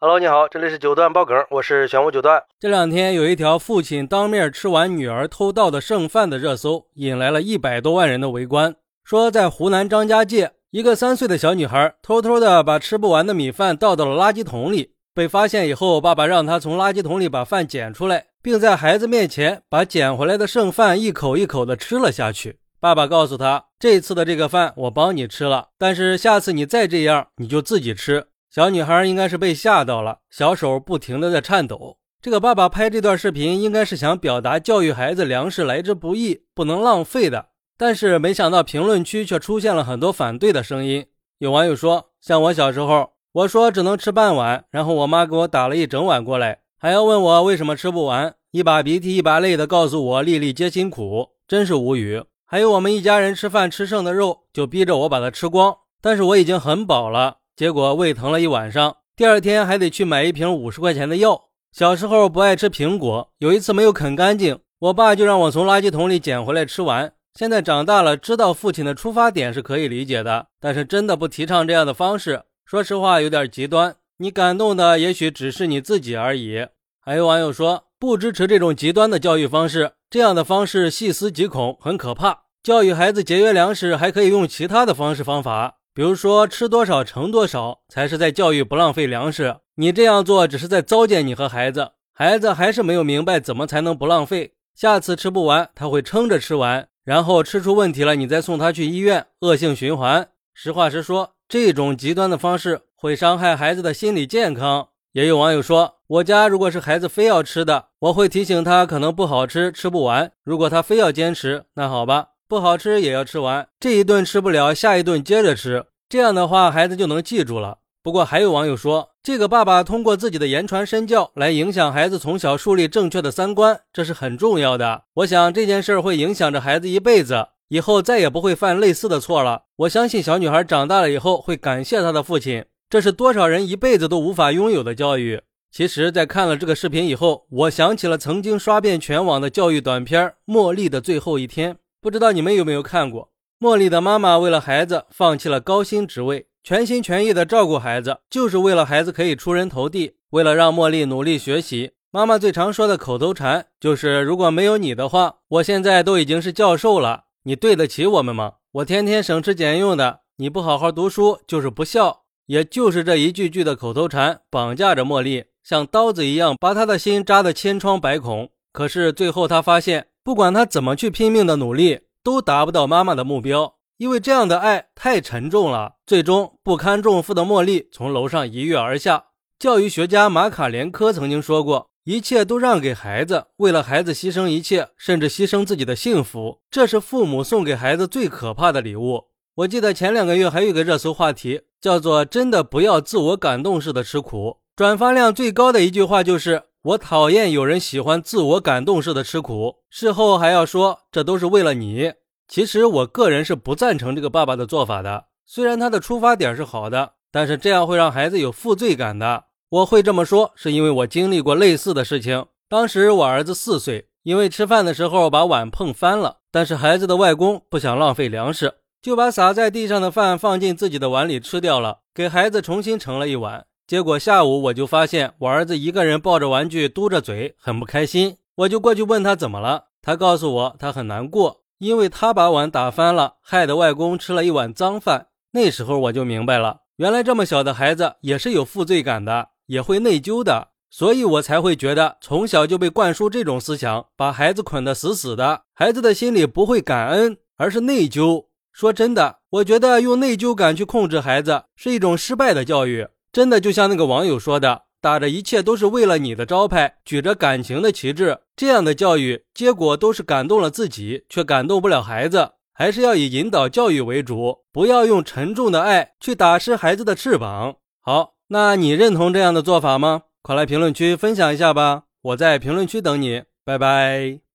[0.00, 2.40] Hello，你好，这里是九段爆梗，我是玄武九段。
[2.60, 8.76] 这两天有一条父亲当面吃完女儿偷盗的剩饭的热搜，引来了一百多万人的围观。
[9.02, 22.60] 说在湖南张家界，一个三岁的小女孩偷偷的把吃不完的米饭倒到了垃圾桶里，被发现以后，爸爸让她从垃圾桶里把饭捡出来，并在孩子面前把捡回来的剩饭一口一口的吃了下去。
[22.78, 28.28] 爸爸告诉他，这次的这个饭我帮你吃了，但是下次你再这样，你就自己吃。
[28.50, 31.98] 小女孩应该是被吓到了，小手不停的在颤抖。
[32.22, 37.48] 这个爸爸拍这段视频，应该是想表达教育孩子粮食来之不易，不能浪费的。
[37.76, 41.06] 但是没想到评论区却出现了很多反对的声音。
[41.38, 52.24] 有网友说，像我小时候，我说只能吃半碗，然后我妈给我打了一整碗过来，还要问我为什么吃不完，一把鼻涕一把泪的告诉我粒粒皆辛苦，真是无语。
[52.46, 57.36] 还有我们一家人吃饭吃剩的肉，就逼着我把它吃光，但是我已经很饱了。
[57.58, 61.46] 结果胃疼了一晚上，第二天还得去买一瓶五十块钱的药。
[61.72, 67.12] 小时候不爱吃苹果，有一次没有啃干净，我爸就让我从垃圾桶里捡回来吃完。
[67.34, 72.44] 现在长大了，知道父亲的出发点是可以理解的，但是真的不提倡这样的方式。
[72.64, 73.96] 说实话，有点极端。
[74.18, 76.64] 你感动的也许只是你自己而已。
[77.00, 82.42] 还有网友说不支持这种极端的教育方式，这样的方式细思极恐，很可怕。
[82.62, 85.74] 教育孩子节约粮食，还可以用其他的方式方法。
[85.94, 89.56] 比如说，吃多少盛多少才是在教育不浪费粮食。
[89.74, 94.54] 你这样做只是在糟践你和孩子，孩子还是没有明白怎么才能不浪费。
[94.74, 100.28] 下次吃不完，他会撑着吃完，然后吃出问题了，你再送他去医院，恶性循环。
[100.54, 104.88] 实话实说，这种极端的方式会伤害孩子的心理健康。
[105.12, 110.30] 也有网友说，我家如果是孩子非要吃的，我会提醒他可能不好吃，吃不完。
[110.44, 112.28] 如果他非要坚持，那好吧。
[112.48, 115.84] 不好吃也要吃完，这一顿吃不了，下一顿接着吃。
[116.08, 117.80] 这样的话，孩子就能记住了。
[118.02, 125.02] 不过还有网友说，这个爸爸通过自己的言传身教来影响孩子从小树立正确的三观，这是很重要的。
[125.16, 129.64] 我想这件事会影响着孩子一辈子，以后再也不会犯类似的错了。
[129.76, 135.42] 我相信小女孩长大了以后会感谢她的父亲，这是多少人一辈子都无法拥有的教育。
[135.70, 141.74] 其实，在看了这个视频以后，我想起了曾经刷遍全网的教育短片《茉莉的最后一天》。
[142.00, 143.32] 不知道你们有没有看过？
[143.58, 150.14] 茉莉的妈妈为了孩子放弃了高薪职位，全心全意的照顾孩子，就是为了孩子可以出人头地。
[150.30, 157.24] 为了让茉莉努力学习，妈妈最常说的口头禅就是：“如果没有你的话，我现在都已经是教授了。
[157.42, 158.52] 你对得起我们吗？
[158.70, 168.48] 我天天省吃俭用的，你不好好读书就是不孝。”也就是这一句句的口头禅绑架着茉莉，像刀子一样把她的心扎得千疮百孔。
[168.72, 170.06] 可是最后，她发现。
[170.28, 175.94] 不管他怎么去拼命的努力，都达不到妈妈的目标，因为这样的爱太沉重了。
[176.04, 179.24] 最终不堪重负的茉莉从楼上一跃而下。
[179.58, 196.64] 教育学家马卡连科曾经说过：“一切都让给孩子，为了孩子牺牲一切，甚至牺牲自己的幸福，这是父母送给孩子最可怕的礼物。”我记得前两个月还有一个热搜话题，叫做“真的不要自我感动式的吃苦”，转发量最高的一句话就是。
[196.88, 202.14] 我讨厌有人喜欢自我感动式的吃苦，事后还要说这都是为了你。
[202.48, 205.26] 其实我个人是不赞成这个爸爸的做法的。
[205.44, 209.44] 虽然他的出发点是好的，但是这样会让孩子有负罪感的。
[209.68, 212.46] 我会这么说，是因为我经历过类似的事情。
[212.70, 223.66] 当时我儿子四岁，因为吃饭的时候把碗碰翻了，但是孩子的外公不想浪费粮食，就把洒在地上的饭放进自己的碗里吃掉了，给孩子重新盛了一碗。
[223.88, 228.36] 结果下午我就发现我儿子一个人抱着玩具嘟着嘴，很不开心。
[228.56, 235.28] 我就过去问他怎么了，他告诉我他很难过，因为他把碗打翻了，害得外公吃了一碗脏饭。
[235.52, 248.48] 那时候我就明白了，原来这么小的孩子也是有负罪感的，也会内疚的，所以我才会觉得从小就被灌输这种思想，把孩子捆得死死的，孩子的心里不会感恩，而是内疚。
[248.70, 253.08] 说真的，我觉得用内疚感去控制孩子是一种失败的教育。
[253.32, 262.52] 真的就像那个网友说的，打着一切都是为了你的招牌，举着感情的旗帜，这样的教育结果都是感动了自己，却感动不了孩子。
[262.72, 267.74] 还是要以引导教育为主，不要用沉重的爱去打湿孩子的翅膀。
[268.00, 270.22] 好，那你认同这样的做法吗？
[270.42, 274.47] 快来评论区分享一下吧，我在评论区等你，拜拜。